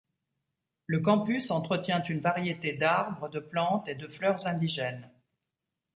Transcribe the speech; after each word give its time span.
Le 0.87 0.99
campus 0.99 1.51
entretient 1.51 2.01
une 2.01 2.21
variété 2.21 2.73
d'arbres, 2.73 3.29
de 3.29 3.37
plantes 3.39 3.87
et 3.87 3.93
de 3.93 4.07
fleurs 4.07 4.47
indigènes. 4.47 5.07